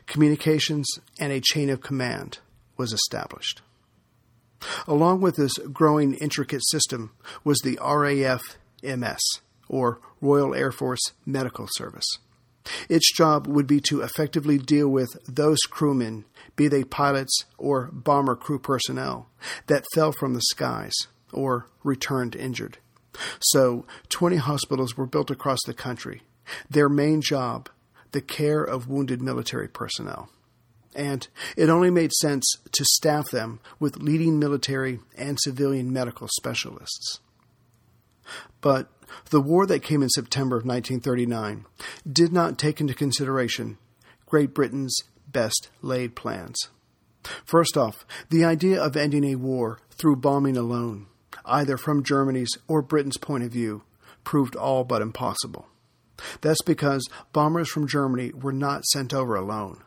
communications 0.06 0.86
and 1.18 1.32
a 1.32 1.40
chain 1.40 1.70
of 1.70 1.80
command 1.80 2.38
was 2.76 2.92
established. 2.92 3.62
Along 4.86 5.20
with 5.20 5.36
this 5.36 5.58
growing 5.58 6.14
intricate 6.14 6.62
system 6.66 7.12
was 7.42 7.58
the 7.58 7.78
RAF 7.82 8.42
MS, 8.82 9.20
or 9.68 10.00
Royal 10.20 10.54
Air 10.54 10.72
Force 10.72 11.12
Medical 11.26 11.68
Service. 11.72 12.06
Its 12.88 13.12
job 13.12 13.46
would 13.46 13.66
be 13.66 13.80
to 13.80 14.00
effectively 14.00 14.56
deal 14.56 14.88
with 14.88 15.10
those 15.26 15.58
crewmen, 15.68 16.24
be 16.56 16.66
they 16.66 16.82
pilots 16.82 17.44
or 17.58 17.90
bomber 17.92 18.34
crew 18.34 18.58
personnel, 18.58 19.28
that 19.66 19.84
fell 19.94 20.12
from 20.12 20.32
the 20.32 20.40
skies 20.40 20.94
or 21.32 21.66
returned 21.82 22.34
injured. 22.34 22.78
So, 23.40 23.84
20 24.08 24.36
hospitals 24.36 24.96
were 24.96 25.06
built 25.06 25.30
across 25.30 25.60
the 25.66 25.74
country. 25.74 26.22
Their 26.68 26.88
main 26.88 27.20
job, 27.20 27.68
the 28.14 28.22
care 28.22 28.62
of 28.62 28.88
wounded 28.88 29.20
military 29.20 29.68
personnel. 29.68 30.30
And 30.94 31.26
it 31.56 31.68
only 31.68 31.90
made 31.90 32.12
sense 32.12 32.46
to 32.70 32.84
staff 32.84 33.28
them 33.30 33.58
with 33.80 33.96
leading 33.96 34.38
military 34.38 35.00
and 35.18 35.36
civilian 35.40 35.92
medical 35.92 36.28
specialists. 36.28 37.18
But 38.60 38.88
the 39.30 39.40
war 39.40 39.66
that 39.66 39.82
came 39.82 40.00
in 40.00 40.08
September 40.08 40.56
of 40.56 40.64
1939 40.64 41.66
did 42.10 42.32
not 42.32 42.56
take 42.56 42.80
into 42.80 42.94
consideration 42.94 43.78
Great 44.26 44.54
Britain's 44.54 44.96
best 45.26 45.68
laid 45.82 46.14
plans. 46.14 46.56
First 47.44 47.76
off, 47.76 48.06
the 48.30 48.44
idea 48.44 48.80
of 48.80 48.96
ending 48.96 49.24
a 49.24 49.34
war 49.34 49.80
through 49.90 50.16
bombing 50.16 50.56
alone, 50.56 51.06
either 51.44 51.76
from 51.76 52.04
Germany's 52.04 52.56
or 52.68 52.80
Britain's 52.80 53.18
point 53.18 53.42
of 53.42 53.50
view, 53.50 53.82
proved 54.22 54.54
all 54.54 54.84
but 54.84 55.02
impossible. 55.02 55.66
That's 56.40 56.62
because 56.62 57.08
bombers 57.32 57.68
from 57.68 57.88
Germany 57.88 58.32
were 58.32 58.52
not 58.52 58.84
sent 58.86 59.12
over 59.12 59.34
alone. 59.34 59.82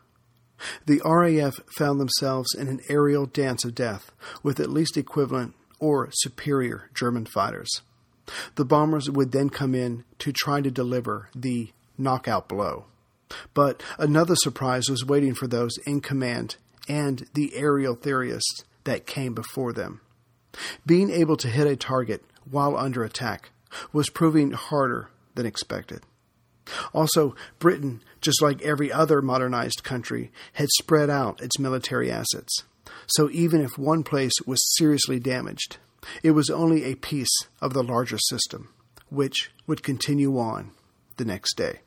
The 0.85 1.01
RAF 1.05 1.59
found 1.77 1.99
themselves 1.99 2.53
in 2.53 2.67
an 2.67 2.81
aerial 2.89 3.25
dance 3.25 3.63
of 3.63 3.75
death 3.75 4.11
with 4.41 4.59
at 4.59 4.71
least 4.71 4.97
equivalent 4.97 5.53
or 5.79 6.09
superior 6.11 6.89
German 6.93 7.25
fighters. 7.25 7.81
The 8.55 8.65
bombers 8.65 9.09
would 9.09 9.31
then 9.31 9.49
come 9.49 9.75
in 9.75 10.03
to 10.19 10.33
try 10.33 10.61
to 10.61 10.71
deliver 10.71 11.29
the 11.35 11.71
knockout 11.97 12.49
blow. 12.49 12.85
But 13.53 13.83
another 13.97 14.35
surprise 14.35 14.89
was 14.89 15.05
waiting 15.05 15.33
for 15.33 15.47
those 15.47 15.77
in 15.85 16.01
command 16.01 16.57
and 16.87 17.27
the 17.33 17.55
aerial 17.55 17.95
theorists 17.95 18.63
that 18.85 19.05
came 19.05 19.33
before 19.33 19.73
them. 19.73 20.01
Being 20.85 21.11
able 21.11 21.37
to 21.37 21.49
hit 21.49 21.67
a 21.67 21.75
target 21.75 22.23
while 22.49 22.77
under 22.77 23.03
attack 23.03 23.51
was 23.91 24.09
proving 24.09 24.51
harder 24.51 25.09
than 25.35 25.45
expected. 25.45 26.01
Also, 26.93 27.35
Britain, 27.59 28.01
just 28.21 28.41
like 28.41 28.61
every 28.61 28.91
other 28.91 29.21
modernized 29.21 29.83
country, 29.83 30.31
had 30.53 30.69
spread 30.77 31.09
out 31.09 31.41
its 31.41 31.59
military 31.59 32.11
assets. 32.11 32.63
So 33.07 33.29
even 33.31 33.61
if 33.61 33.77
one 33.77 34.03
place 34.03 34.33
was 34.45 34.75
seriously 34.77 35.19
damaged, 35.19 35.77
it 36.23 36.31
was 36.31 36.49
only 36.49 36.83
a 36.83 36.95
piece 36.95 37.35
of 37.61 37.73
the 37.73 37.83
larger 37.83 38.17
system, 38.17 38.69
which 39.09 39.51
would 39.65 39.83
continue 39.83 40.37
on 40.37 40.71
the 41.17 41.25
next 41.25 41.55
day. 41.55 41.79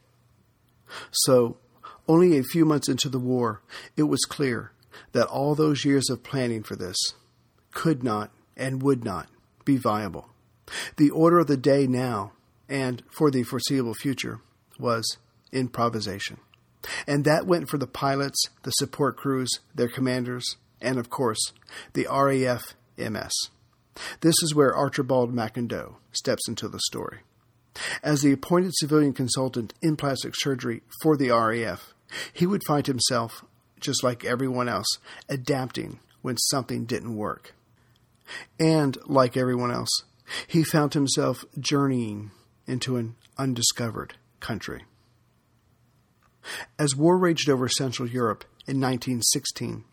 So, 1.10 1.58
only 2.08 2.36
a 2.36 2.42
few 2.42 2.64
months 2.64 2.88
into 2.88 3.08
the 3.08 3.20
war, 3.20 3.62
it 3.96 4.04
was 4.04 4.24
clear 4.24 4.72
that 5.12 5.28
all 5.28 5.54
those 5.54 5.84
years 5.84 6.10
of 6.10 6.24
planning 6.24 6.62
for 6.62 6.74
this 6.74 6.96
could 7.72 8.02
not 8.02 8.32
and 8.56 8.82
would 8.82 9.04
not 9.04 9.28
be 9.64 9.76
viable. 9.76 10.28
The 10.96 11.10
order 11.10 11.38
of 11.38 11.46
the 11.46 11.56
day 11.56 11.86
now, 11.86 12.32
and 12.68 13.02
for 13.10 13.30
the 13.30 13.44
foreseeable 13.44 13.94
future, 13.94 14.40
was 14.80 15.18
improvisation. 15.52 16.38
And 17.06 17.24
that 17.24 17.46
went 17.46 17.68
for 17.68 17.78
the 17.78 17.86
pilots, 17.86 18.42
the 18.62 18.70
support 18.72 19.16
crews, 19.16 19.50
their 19.74 19.88
commanders, 19.88 20.56
and 20.80 20.98
of 20.98 21.10
course, 21.10 21.52
the 21.92 22.06
RAF 22.10 22.74
MS. 22.96 23.32
This 24.20 24.36
is 24.42 24.54
where 24.54 24.74
Archibald 24.74 25.34
McIndoe 25.34 25.96
steps 26.12 26.48
into 26.48 26.68
the 26.68 26.80
story. 26.80 27.18
As 28.02 28.22
the 28.22 28.32
appointed 28.32 28.72
civilian 28.74 29.12
consultant 29.12 29.74
in 29.82 29.96
plastic 29.96 30.34
surgery 30.36 30.82
for 31.02 31.16
the 31.16 31.30
RAF, 31.30 31.94
he 32.32 32.46
would 32.46 32.62
find 32.66 32.86
himself, 32.86 33.44
just 33.78 34.02
like 34.02 34.24
everyone 34.24 34.68
else, 34.68 34.98
adapting 35.28 36.00
when 36.22 36.36
something 36.36 36.84
didn't 36.84 37.16
work. 37.16 37.54
And, 38.58 38.96
like 39.06 39.36
everyone 39.36 39.70
else, 39.70 39.90
he 40.46 40.62
found 40.62 40.94
himself 40.94 41.44
journeying 41.58 42.30
into 42.66 42.96
an 42.96 43.16
undiscovered 43.38 44.14
country. 44.40 44.84
As 46.78 46.96
war 46.96 47.18
raged 47.18 47.48
over 47.48 47.68
Central 47.68 48.08
Europe 48.08 48.44
in 48.66 48.80
1916, 48.80 49.84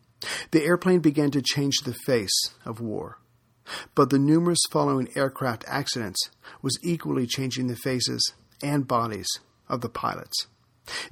the 0.52 0.64
airplane 0.64 1.00
began 1.00 1.32
to 1.32 1.42
change 1.42 1.80
the 1.80 1.94
face 1.94 2.54
of 2.66 2.80
war. 2.80 3.20
But 3.96 4.10
the 4.10 4.20
numerous 4.20 4.62
following 4.72 5.10
aircraft 5.16 5.66
accidents 5.68 6.30
was 6.62 6.80
equally 6.82 7.28
changing 7.28 7.68
the 7.68 7.76
faces 7.76 8.34
and 8.64 8.88
bodies 8.88 9.28
of 9.68 9.82
the 9.82 9.90
pilots. 9.90 10.48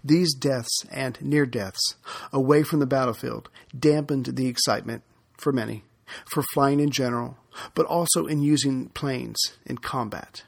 These 0.04 0.34
deaths 0.34 0.86
and 0.90 1.22
near 1.22 1.46
deaths 1.46 1.96
away 2.32 2.64
from 2.64 2.80
the 2.80 2.86
battlefield 2.86 3.50
dampened 3.78 4.26
the 4.26 4.48
excitement 4.48 5.04
for 5.38 5.52
many, 5.52 5.84
for 6.26 6.44
flying 6.54 6.80
in 6.80 6.92
general, 6.92 7.38
but 7.74 7.86
also 7.86 8.26
in 8.26 8.42
using 8.42 8.90
planes 8.90 9.38
in 9.66 9.78
combat. 9.78 10.44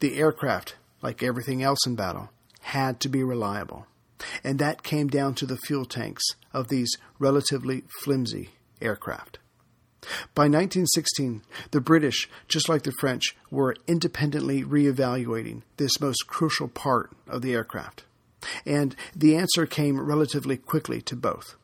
The 0.00 0.16
aircraft, 0.16 0.74
like 1.06 1.22
everything 1.22 1.62
else 1.62 1.86
in 1.86 1.94
battle, 1.94 2.30
had 2.62 2.98
to 2.98 3.08
be 3.08 3.22
reliable, 3.22 3.86
and 4.42 4.58
that 4.58 4.82
came 4.82 5.06
down 5.06 5.36
to 5.36 5.46
the 5.46 5.56
fuel 5.58 5.84
tanks 5.84 6.24
of 6.52 6.66
these 6.66 6.90
relatively 7.20 7.84
flimsy 8.02 8.50
aircraft. 8.82 9.38
By 10.34 10.48
1916, 10.48 11.42
the 11.70 11.80
British, 11.80 12.28
just 12.48 12.68
like 12.68 12.82
the 12.82 12.92
French, 12.98 13.36
were 13.52 13.76
independently 13.86 14.64
reevaluating 14.64 15.62
this 15.76 16.00
most 16.00 16.26
crucial 16.26 16.66
part 16.66 17.12
of 17.28 17.40
the 17.40 17.54
aircraft. 17.54 18.02
And 18.64 18.96
the 19.14 19.36
answer 19.36 19.64
came 19.64 20.00
relatively 20.00 20.56
quickly 20.56 21.00
to 21.02 21.14
both. 21.14 21.54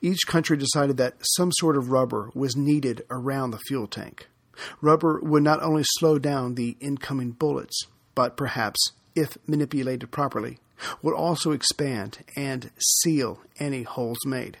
Each 0.00 0.26
country 0.26 0.56
decided 0.56 0.96
that 0.96 1.16
some 1.36 1.52
sort 1.52 1.76
of 1.76 1.90
rubber 1.90 2.30
was 2.34 2.56
needed 2.56 3.04
around 3.10 3.50
the 3.50 3.60
fuel 3.68 3.86
tank. 3.86 4.28
Rubber 4.80 5.20
would 5.22 5.42
not 5.42 5.62
only 5.62 5.82
slow 5.98 6.18
down 6.18 6.54
the 6.54 6.78
incoming 6.80 7.32
bullets, 7.32 7.86
but 8.16 8.36
perhaps, 8.36 8.80
if 9.14 9.38
manipulated 9.46 10.10
properly, 10.10 10.58
would 11.02 11.14
also 11.14 11.52
expand 11.52 12.18
and 12.36 12.70
seal 12.78 13.40
any 13.60 13.84
holes 13.84 14.18
made. 14.26 14.58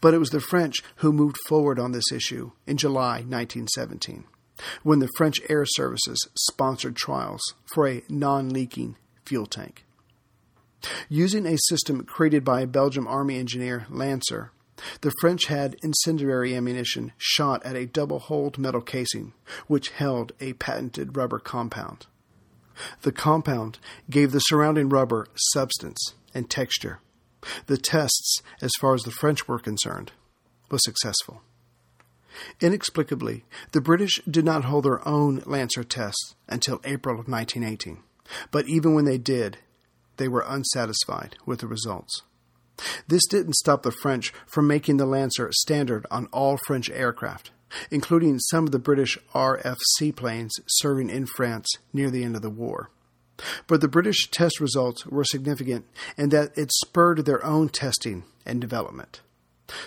But 0.00 0.12
it 0.12 0.18
was 0.18 0.30
the 0.30 0.40
French 0.40 0.82
who 0.96 1.12
moved 1.12 1.38
forward 1.48 1.78
on 1.78 1.92
this 1.92 2.12
issue 2.12 2.52
in 2.66 2.76
July 2.76 3.22
1917, 3.22 4.24
when 4.82 4.98
the 4.98 5.08
French 5.16 5.40
Air 5.48 5.64
Services 5.66 6.18
sponsored 6.38 6.96
trials 6.96 7.40
for 7.72 7.88
a 7.88 8.02
non 8.08 8.50
leaking 8.50 8.96
fuel 9.24 9.46
tank. 9.46 9.84
Using 11.08 11.46
a 11.46 11.56
system 11.68 12.04
created 12.04 12.44
by 12.44 12.60
a 12.60 12.66
Belgian 12.66 13.06
Army 13.06 13.38
engineer, 13.38 13.86
Lancer, 13.88 14.52
The 15.00 15.12
French 15.20 15.46
had 15.46 15.76
incendiary 15.82 16.54
ammunition 16.54 17.12
shot 17.16 17.64
at 17.64 17.76
a 17.76 17.86
double 17.86 18.18
holed 18.18 18.58
metal 18.58 18.80
casing, 18.80 19.32
which 19.66 19.90
held 19.90 20.32
a 20.40 20.52
patented 20.54 21.16
rubber 21.16 21.38
compound. 21.38 22.06
The 23.02 23.12
compound 23.12 23.78
gave 24.10 24.32
the 24.32 24.40
surrounding 24.40 24.88
rubber 24.88 25.26
substance 25.52 26.14
and 26.34 26.50
texture. 26.50 27.00
The 27.66 27.76
tests, 27.76 28.42
as 28.60 28.72
far 28.80 28.94
as 28.94 29.02
the 29.02 29.10
French 29.10 29.46
were 29.46 29.58
concerned, 29.58 30.12
was 30.70 30.82
successful. 30.84 31.42
Inexplicably, 32.60 33.44
the 33.72 33.80
British 33.80 34.20
did 34.28 34.44
not 34.44 34.64
hold 34.64 34.84
their 34.84 35.06
own 35.06 35.42
Lancer 35.46 35.84
tests 35.84 36.34
until 36.48 36.80
April 36.84 37.20
of 37.20 37.28
1918, 37.28 38.02
but 38.50 38.66
even 38.66 38.94
when 38.94 39.04
they 39.04 39.18
did, 39.18 39.58
they 40.16 40.28
were 40.28 40.44
unsatisfied 40.46 41.36
with 41.46 41.60
the 41.60 41.66
results. 41.66 42.22
This 43.06 43.26
didn't 43.26 43.54
stop 43.54 43.82
the 43.82 43.92
French 43.92 44.32
from 44.46 44.66
making 44.66 44.96
the 44.96 45.06
Lancer 45.06 45.50
standard 45.52 46.06
on 46.10 46.26
all 46.32 46.58
French 46.66 46.90
aircraft, 46.90 47.52
including 47.90 48.38
some 48.38 48.64
of 48.64 48.72
the 48.72 48.78
British 48.78 49.18
RFC 49.34 50.14
planes 50.14 50.54
serving 50.66 51.10
in 51.10 51.26
France 51.26 51.68
near 51.92 52.10
the 52.10 52.24
end 52.24 52.36
of 52.36 52.42
the 52.42 52.50
war. 52.50 52.90
But 53.66 53.80
the 53.80 53.88
British 53.88 54.30
test 54.30 54.60
results 54.60 55.06
were 55.06 55.24
significant 55.24 55.86
in 56.16 56.28
that 56.30 56.56
it 56.56 56.72
spurred 56.72 57.24
their 57.24 57.44
own 57.44 57.68
testing 57.68 58.24
and 58.46 58.60
development. 58.60 59.20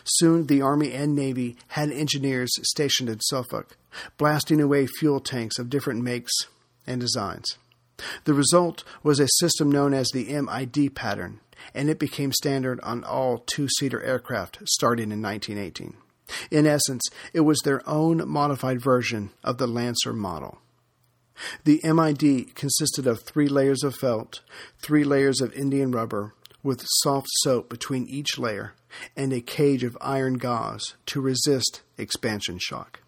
Soon 0.04 0.48
the 0.48 0.62
Army 0.62 0.92
and 0.92 1.16
Navy 1.16 1.56
had 1.70 1.92
engineers 1.92 2.50
stationed 2.64 3.10
in 3.10 3.20
Suffolk, 3.22 3.78
blasting 4.18 4.60
away 4.60 4.88
fuel 4.88 5.20
tanks 5.20 5.60
of 5.60 5.70
different 5.70 6.04
makes 6.04 6.34
and 6.86 7.00
designs. 7.00 7.58
The 8.26 8.34
result 8.34 8.84
was 9.04 9.20
a 9.20 9.28
system 9.40 9.72
known 9.72 9.94
as 9.94 10.10
the 10.10 10.26
MID 10.26 10.96
pattern, 10.96 11.40
and 11.74 11.90
it 11.90 12.00
became 12.00 12.32
standard 12.32 12.80
on 12.82 13.04
all 13.04 13.40
two 13.40 13.68
seater 13.70 14.02
aircraft 14.04 14.60
starting 14.66 15.12
in 15.12 15.22
1918. 15.22 15.96
In 16.52 16.66
essence, 16.66 17.04
it 17.34 17.42
was 17.42 17.60
their 17.60 17.88
own 17.88 18.28
modified 18.28 18.82
version 18.82 19.32
of 19.44 19.58
the 19.58 19.68
Lancer 19.68 20.14
model. 20.14 20.60
The 21.64 21.82
MID 21.84 22.56
consisted 22.56 23.06
of 23.06 23.22
three 23.22 23.48
layers 23.48 23.84
of 23.84 23.96
felt, 23.96 24.42
three 24.80 25.04
layers 25.04 25.40
of 25.42 25.54
Indian 25.54 25.92
rubber, 25.92 26.34
with 26.64 26.86
soft 27.02 27.28
soap 27.42 27.70
between 27.70 28.08
each 28.08 28.38
layer, 28.38 28.74
and 29.16 29.32
a 29.32 29.42
cage 29.42 29.84
of 29.84 29.98
iron 30.02 30.36
gauze 30.36 30.96
to 31.08 31.22
resist 31.22 31.82
expansion 31.98 32.58
shock. 32.60 33.02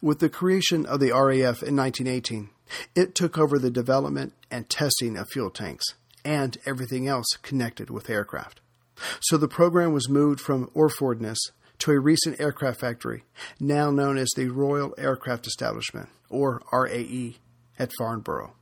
With 0.00 0.20
the 0.20 0.28
creation 0.28 0.86
of 0.86 1.00
the 1.00 1.10
RAF 1.10 1.62
in 1.62 1.76
1918, 1.76 2.50
it 2.94 3.14
took 3.14 3.36
over 3.36 3.58
the 3.58 3.70
development 3.70 4.32
and 4.50 4.68
testing 4.68 5.16
of 5.16 5.28
fuel 5.28 5.50
tanks 5.50 5.84
and 6.24 6.56
everything 6.66 7.06
else 7.06 7.26
connected 7.42 7.90
with 7.90 8.10
aircraft. 8.10 8.60
So 9.20 9.36
the 9.36 9.48
program 9.48 9.92
was 9.92 10.08
moved 10.08 10.40
from 10.40 10.70
Orfordness 10.74 11.38
to 11.80 11.92
a 11.92 12.00
recent 12.00 12.40
aircraft 12.40 12.80
factory, 12.80 13.24
now 13.60 13.90
known 13.90 14.18
as 14.18 14.28
the 14.36 14.48
Royal 14.48 14.94
Aircraft 14.98 15.46
Establishment, 15.46 16.08
or 16.28 16.62
RAE, 16.72 17.36
at 17.78 17.92
Farnborough. 17.98 18.54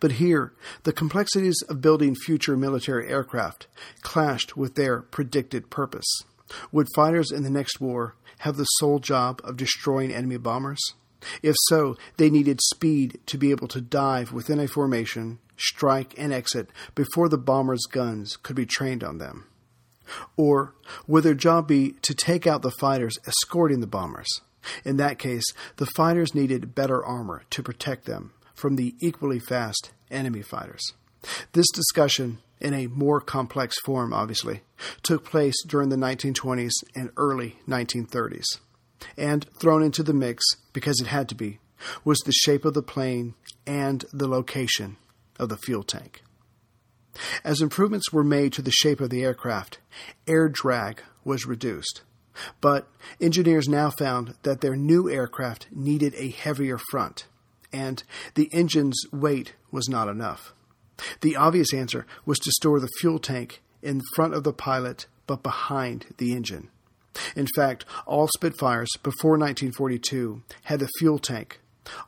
But 0.00 0.12
here, 0.12 0.52
the 0.82 0.92
complexities 0.92 1.56
of 1.68 1.80
building 1.80 2.14
future 2.14 2.56
military 2.56 3.08
aircraft 3.08 3.68
clashed 4.02 4.56
with 4.56 4.74
their 4.74 5.00
predicted 5.00 5.70
purpose. 5.70 6.06
Would 6.70 6.88
fighters 6.94 7.30
in 7.30 7.42
the 7.42 7.50
next 7.50 7.80
war 7.80 8.14
have 8.40 8.56
the 8.56 8.64
sole 8.64 8.98
job 8.98 9.40
of 9.44 9.56
destroying 9.56 10.12
enemy 10.12 10.36
bombers? 10.36 10.80
If 11.42 11.56
so, 11.68 11.96
they 12.16 12.30
needed 12.30 12.60
speed 12.60 13.20
to 13.26 13.38
be 13.38 13.50
able 13.50 13.68
to 13.68 13.80
dive 13.80 14.32
within 14.32 14.58
a 14.58 14.66
formation, 14.66 15.38
strike, 15.56 16.14
and 16.18 16.32
exit 16.32 16.68
before 16.94 17.28
the 17.28 17.38
bomber's 17.38 17.86
guns 17.86 18.36
could 18.36 18.56
be 18.56 18.66
trained 18.66 19.04
on 19.04 19.18
them. 19.18 19.46
Or 20.36 20.74
would 21.06 21.24
their 21.24 21.34
job 21.34 21.68
be 21.68 21.92
to 22.02 22.14
take 22.14 22.46
out 22.46 22.62
the 22.62 22.70
fighters 22.70 23.18
escorting 23.26 23.80
the 23.80 23.86
bombers? 23.86 24.28
In 24.84 24.96
that 24.98 25.18
case, 25.18 25.44
the 25.76 25.86
fighters 25.86 26.34
needed 26.34 26.74
better 26.74 27.04
armor 27.04 27.42
to 27.50 27.62
protect 27.62 28.04
them 28.04 28.32
from 28.54 28.76
the 28.76 28.94
equally 29.00 29.40
fast 29.40 29.92
enemy 30.10 30.42
fighters. 30.42 30.92
This 31.52 31.70
discussion, 31.70 32.38
in 32.60 32.74
a 32.74 32.86
more 32.86 33.20
complex 33.20 33.76
form, 33.80 34.12
obviously, 34.12 34.62
took 35.02 35.24
place 35.24 35.56
during 35.66 35.88
the 35.88 35.96
1920s 35.96 36.72
and 36.94 37.10
early 37.16 37.58
1930s 37.68 38.58
and 39.16 39.46
thrown 39.58 39.82
into 39.82 40.02
the 40.02 40.14
mix, 40.14 40.44
because 40.72 41.00
it 41.00 41.08
had 41.08 41.28
to 41.28 41.34
be, 41.34 41.58
was 42.04 42.18
the 42.18 42.32
shape 42.32 42.64
of 42.64 42.74
the 42.74 42.82
plane 42.82 43.34
and 43.66 44.04
the 44.12 44.28
location 44.28 44.96
of 45.38 45.48
the 45.48 45.56
fuel 45.56 45.82
tank. 45.82 46.22
As 47.44 47.60
improvements 47.60 48.12
were 48.12 48.24
made 48.24 48.52
to 48.54 48.62
the 48.62 48.70
shape 48.70 49.00
of 49.00 49.10
the 49.10 49.22
aircraft, 49.22 49.78
air 50.26 50.48
drag 50.48 51.02
was 51.24 51.46
reduced. 51.46 52.02
But 52.60 52.88
engineers 53.20 53.68
now 53.68 53.90
found 53.90 54.34
that 54.42 54.60
their 54.60 54.76
new 54.76 55.08
aircraft 55.10 55.66
needed 55.70 56.14
a 56.16 56.30
heavier 56.30 56.78
front, 56.90 57.26
and 57.72 58.02
the 58.34 58.48
engine's 58.52 59.00
weight 59.12 59.54
was 59.70 59.88
not 59.88 60.08
enough. 60.08 60.54
The 61.20 61.36
obvious 61.36 61.74
answer 61.74 62.06
was 62.24 62.38
to 62.40 62.52
store 62.52 62.80
the 62.80 62.90
fuel 63.00 63.18
tank 63.18 63.60
in 63.82 64.00
front 64.14 64.34
of 64.34 64.44
the 64.44 64.52
pilot 64.52 65.06
but 65.26 65.42
behind 65.42 66.06
the 66.18 66.32
engine. 66.32 66.68
In 67.36 67.46
fact, 67.54 67.84
all 68.06 68.28
Spitfires 68.28 68.90
before 69.02 69.32
1942 69.32 70.42
had 70.64 70.80
the 70.80 70.88
fuel 70.98 71.18
tank, 71.18 71.60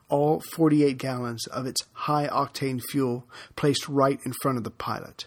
all 0.09 0.43
48 0.55 0.99
gallons 0.99 1.47
of 1.49 1.67
its 1.67 1.83
high 1.93 2.29
octane 2.29 2.81
fuel 2.91 3.27
placed 3.57 3.89
right 3.89 4.19
in 4.25 4.33
front 4.43 4.59
of 4.59 4.65
the 4.65 4.71
pilot. 4.71 5.27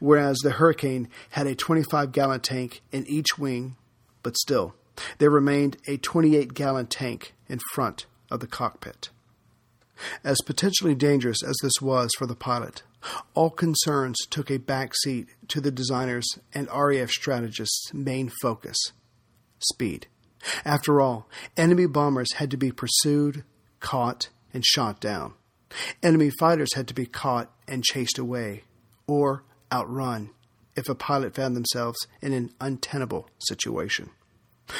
Whereas 0.00 0.38
the 0.38 0.52
Hurricane 0.52 1.08
had 1.30 1.46
a 1.46 1.54
25 1.54 2.12
gallon 2.12 2.40
tank 2.40 2.82
in 2.92 3.06
each 3.06 3.38
wing, 3.38 3.76
but 4.22 4.36
still, 4.36 4.74
there 5.18 5.30
remained 5.30 5.76
a 5.86 5.98
28 5.98 6.54
gallon 6.54 6.86
tank 6.86 7.34
in 7.48 7.58
front 7.74 8.06
of 8.30 8.40
the 8.40 8.46
cockpit. 8.46 9.10
As 10.24 10.38
potentially 10.44 10.94
dangerous 10.94 11.42
as 11.42 11.56
this 11.62 11.80
was 11.80 12.10
for 12.18 12.26
the 12.26 12.34
pilot, 12.34 12.82
all 13.34 13.50
concerns 13.50 14.18
took 14.30 14.50
a 14.50 14.58
back 14.58 14.92
seat 15.02 15.28
to 15.48 15.60
the 15.60 15.70
designers 15.70 16.26
and 16.52 16.68
RAF 16.68 17.10
strategists' 17.10 17.92
main 17.94 18.30
focus 18.42 18.76
speed. 19.58 20.06
After 20.64 21.00
all, 21.00 21.28
enemy 21.56 21.86
bombers 21.86 22.34
had 22.34 22.50
to 22.50 22.56
be 22.56 22.70
pursued, 22.72 23.44
caught, 23.86 24.30
and 24.52 24.64
shot 24.64 25.00
down. 25.00 25.34
Enemy 26.02 26.30
fighters 26.40 26.74
had 26.74 26.88
to 26.88 26.94
be 26.94 27.06
caught 27.06 27.52
and 27.68 27.84
chased 27.84 28.18
away, 28.18 28.64
or 29.06 29.44
outrun 29.72 30.30
if 30.74 30.88
a 30.88 30.94
pilot 30.94 31.36
found 31.36 31.54
themselves 31.54 31.98
in 32.20 32.32
an 32.32 32.50
untenable 32.60 33.28
situation. 33.38 34.10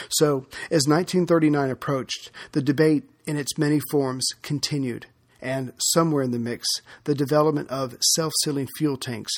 So, 0.08 0.46
as 0.70 0.88
1939 0.88 1.70
approached, 1.70 2.32
the 2.50 2.60
debate 2.60 3.04
in 3.26 3.36
its 3.36 3.56
many 3.56 3.80
forms 3.92 4.26
continued, 4.42 5.06
and 5.40 5.72
somewhere 5.78 6.24
in 6.24 6.32
the 6.32 6.40
mix, 6.40 6.66
the 7.04 7.14
development 7.14 7.70
of 7.70 7.96
self 8.14 8.32
sealing 8.42 8.66
fuel 8.76 8.96
tanks 8.96 9.32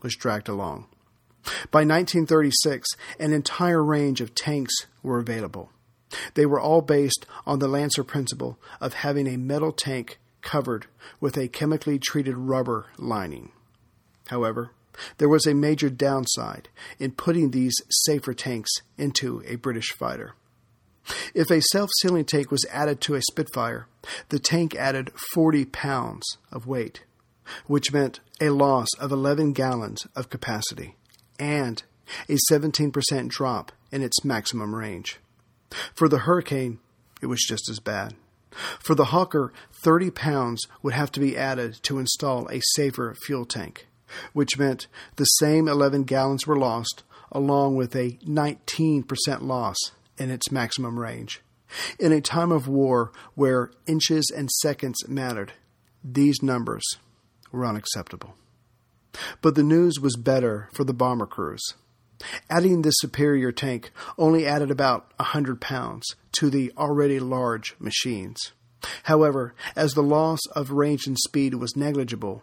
was 0.00 0.14
dragged 0.14 0.48
along. 0.48 0.86
By 1.72 1.80
1936, 1.80 2.88
an 3.18 3.32
entire 3.32 3.82
range 3.82 4.20
of 4.20 4.36
tanks 4.36 4.74
were 5.02 5.18
available. 5.18 5.72
They 6.34 6.46
were 6.46 6.60
all 6.60 6.80
based 6.80 7.26
on 7.46 7.58
the 7.58 7.68
Lancer 7.68 8.04
principle 8.04 8.58
of 8.80 8.94
having 8.94 9.26
a 9.26 9.36
metal 9.36 9.72
tank 9.72 10.18
covered 10.42 10.86
with 11.20 11.36
a 11.36 11.48
chemically 11.48 11.98
treated 11.98 12.36
rubber 12.36 12.86
lining. 12.96 13.52
However, 14.28 14.70
there 15.18 15.28
was 15.28 15.46
a 15.46 15.54
major 15.54 15.90
downside 15.90 16.68
in 16.98 17.12
putting 17.12 17.50
these 17.50 17.74
safer 18.06 18.34
tanks 18.34 18.70
into 18.96 19.42
a 19.46 19.56
British 19.56 19.92
fighter. 19.92 20.34
If 21.34 21.50
a 21.50 21.62
self 21.72 21.90
sealing 22.00 22.24
tank 22.24 22.50
was 22.50 22.66
added 22.70 23.00
to 23.02 23.14
a 23.14 23.22
Spitfire, 23.22 23.86
the 24.28 24.38
tank 24.38 24.74
added 24.74 25.12
40 25.32 25.64
pounds 25.66 26.24
of 26.52 26.66
weight, 26.66 27.04
which 27.66 27.92
meant 27.92 28.20
a 28.40 28.50
loss 28.50 28.88
of 28.98 29.10
11 29.10 29.52
gallons 29.52 30.06
of 30.14 30.30
capacity 30.30 30.96
and 31.38 31.82
a 32.28 32.36
17% 32.50 33.28
drop 33.28 33.72
in 33.90 34.02
its 34.02 34.24
maximum 34.24 34.74
range. 34.74 35.18
For 35.94 36.08
the 36.08 36.18
Hurricane, 36.18 36.78
it 37.20 37.26
was 37.26 37.44
just 37.46 37.68
as 37.68 37.80
bad. 37.80 38.14
For 38.80 38.94
the 38.94 39.06
Hawker, 39.06 39.52
30 39.82 40.10
pounds 40.10 40.66
would 40.82 40.94
have 40.94 41.12
to 41.12 41.20
be 41.20 41.36
added 41.36 41.82
to 41.82 41.98
install 41.98 42.48
a 42.48 42.60
safer 42.74 43.14
fuel 43.24 43.44
tank, 43.44 43.86
which 44.32 44.58
meant 44.58 44.86
the 45.16 45.24
same 45.24 45.68
11 45.68 46.04
gallons 46.04 46.46
were 46.46 46.58
lost, 46.58 47.04
along 47.30 47.76
with 47.76 47.94
a 47.94 48.18
19% 48.24 49.42
loss 49.42 49.76
in 50.16 50.30
its 50.30 50.50
maximum 50.50 50.98
range. 50.98 51.42
In 51.98 52.12
a 52.12 52.20
time 52.20 52.50
of 52.50 52.66
war 52.66 53.12
where 53.34 53.70
inches 53.86 54.32
and 54.34 54.50
seconds 54.50 55.06
mattered, 55.06 55.52
these 56.02 56.42
numbers 56.42 56.84
were 57.52 57.66
unacceptable. 57.66 58.34
But 59.42 59.54
the 59.54 59.62
news 59.62 60.00
was 60.00 60.16
better 60.16 60.68
for 60.72 60.84
the 60.84 60.94
bomber 60.94 61.26
crews. 61.26 61.74
Adding 62.50 62.82
this 62.82 62.94
superior 62.98 63.52
tank 63.52 63.92
only 64.16 64.46
added 64.46 64.70
about 64.70 65.12
a 65.18 65.24
hundred 65.24 65.60
pounds 65.60 66.16
to 66.32 66.50
the 66.50 66.72
already 66.76 67.20
large 67.20 67.76
machines. 67.78 68.52
However, 69.04 69.54
as 69.76 69.92
the 69.92 70.02
loss 70.02 70.40
of 70.54 70.70
range 70.70 71.06
and 71.06 71.16
speed 71.18 71.54
was 71.54 71.76
negligible, 71.76 72.42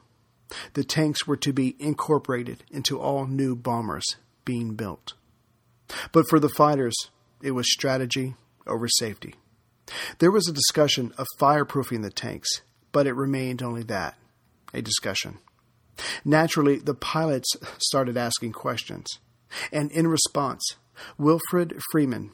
the 0.74 0.84
tanks 0.84 1.26
were 1.26 1.38
to 1.38 1.54
be 1.54 1.76
incorporated 1.80 2.64
into 2.70 3.00
all 3.00 3.26
new 3.26 3.56
bombers 3.56 4.06
being 4.44 4.76
built. 4.76 5.14
But 6.12 6.26
for 6.30 6.40
the 6.40 6.50
fighters, 6.50 6.96
it 7.42 7.52
was 7.52 7.72
strategy 7.72 8.36
over 8.68 8.88
safety. 8.88 9.36
There 10.20 10.32
was 10.32 10.48
a 10.48 10.54
discussion 10.54 11.14
of 11.18 11.28
fireproofing 11.40 12.02
the 12.02 12.10
tanks, 12.10 12.50
but 12.92 13.08
it 13.08 13.14
remained 13.14 13.62
only 13.62 13.84
that 13.84 14.18
a 14.74 14.82
discussion. 14.82 15.40
Naturally, 16.26 16.78
the 16.78 16.94
pilots 16.94 17.50
started 17.78 18.18
asking 18.18 18.52
questions, 18.52 19.08
and 19.72 19.92
in 19.92 20.08
response, 20.08 20.76
Wilfrid 21.18 21.80
Freeman, 21.92 22.32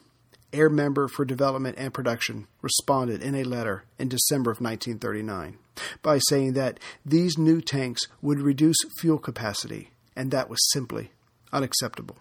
Air 0.53 0.69
Member 0.69 1.07
for 1.07 1.25
Development 1.25 1.75
and 1.77 1.93
Production, 1.93 2.47
responded 2.61 3.21
in 3.21 3.35
a 3.35 3.43
letter 3.43 3.85
in 3.97 4.09
December 4.09 4.51
of 4.51 4.61
1939 4.61 5.57
by 6.01 6.19
saying 6.29 6.53
that 6.53 6.79
these 7.05 7.37
new 7.37 7.61
tanks 7.61 8.07
would 8.21 8.39
reduce 8.39 8.77
fuel 8.99 9.17
capacity, 9.17 9.91
and 10.15 10.31
that 10.31 10.49
was 10.49 10.59
simply 10.71 11.11
unacceptable. 11.53 12.17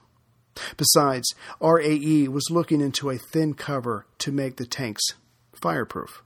Besides, 0.77 1.35
RAE 1.61 2.29
was 2.29 2.51
looking 2.51 2.81
into 2.81 3.11
a 3.11 3.19
thin 3.19 3.55
cover 3.55 4.07
to 4.19 4.33
make 4.33 4.57
the 4.57 4.67
tanks 4.67 5.03
fireproof. 5.61 6.23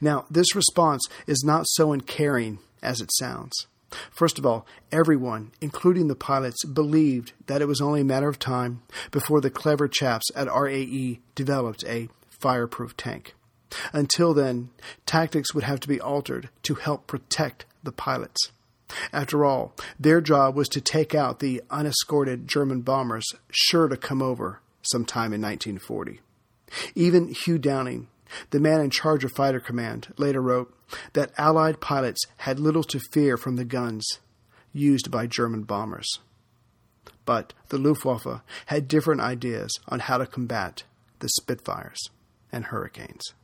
Now, 0.00 0.26
this 0.30 0.54
response 0.54 1.02
is 1.26 1.42
not 1.44 1.66
so 1.66 1.92
uncaring 1.92 2.58
as 2.82 3.00
it 3.00 3.10
sounds. 3.18 3.66
First 4.10 4.38
of 4.38 4.46
all, 4.46 4.66
everyone, 4.90 5.52
including 5.60 6.08
the 6.08 6.14
pilots, 6.14 6.64
believed 6.64 7.32
that 7.46 7.62
it 7.62 7.68
was 7.68 7.80
only 7.80 8.00
a 8.00 8.04
matter 8.04 8.28
of 8.28 8.38
time 8.38 8.82
before 9.10 9.40
the 9.40 9.50
clever 9.50 9.88
chaps 9.88 10.26
at 10.34 10.52
RAE 10.52 11.20
developed 11.34 11.84
a 11.84 12.08
fireproof 12.30 12.96
tank. 12.96 13.34
Until 13.92 14.34
then, 14.34 14.70
tactics 15.06 15.54
would 15.54 15.64
have 15.64 15.80
to 15.80 15.88
be 15.88 16.00
altered 16.00 16.50
to 16.64 16.74
help 16.74 17.06
protect 17.06 17.64
the 17.82 17.92
pilots. 17.92 18.52
After 19.12 19.44
all, 19.44 19.74
their 19.98 20.20
job 20.20 20.54
was 20.54 20.68
to 20.68 20.80
take 20.80 21.14
out 21.14 21.38
the 21.38 21.62
unescorted 21.70 22.46
German 22.46 22.82
bombers 22.82 23.24
sure 23.50 23.88
to 23.88 23.96
come 23.96 24.20
over 24.20 24.60
sometime 24.82 25.32
in 25.32 25.40
1940. 25.40 26.20
Even 26.94 27.28
Hugh 27.28 27.58
Dowding, 27.58 28.06
the 28.50 28.60
man 28.60 28.80
in 28.80 28.90
charge 28.90 29.24
of 29.24 29.32
Fighter 29.32 29.60
Command, 29.60 30.08
later 30.16 30.40
wrote 30.40 30.74
that 31.12 31.32
Allied 31.38 31.80
pilots 31.80 32.24
had 32.38 32.60
little 32.60 32.84
to 32.84 33.00
fear 33.12 33.36
from 33.36 33.56
the 33.56 33.64
guns 33.64 34.06
used 34.72 35.10
by 35.10 35.26
German 35.26 35.62
bombers. 35.62 36.08
But 37.24 37.52
the 37.68 37.78
Luftwaffe 37.78 38.42
had 38.66 38.88
different 38.88 39.20
ideas 39.20 39.70
on 39.88 40.00
how 40.00 40.18
to 40.18 40.26
combat 40.26 40.84
the 41.20 41.28
Spitfires 41.28 42.10
and 42.50 42.66
Hurricanes. 42.66 43.34